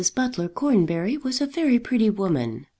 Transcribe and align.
Butler 0.15 0.49
Cornbury 0.49 1.15
was 1.19 1.41
a 1.41 1.45
very 1.45 1.77
pretty 1.77 2.09
woman. 2.09 2.65